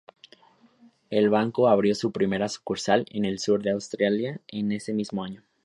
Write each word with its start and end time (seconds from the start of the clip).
El 1.11 1.29
banco 1.29 1.67
abrió 1.67 1.93
su 1.93 2.11
primera 2.11 2.49
sucursal 2.49 3.05
en 3.11 3.23
el 3.23 3.37
sur 3.37 3.61
de 3.61 3.69
Australia 3.69 4.41
ese 4.47 4.95
mismo 4.95 5.23
año. 5.23 5.43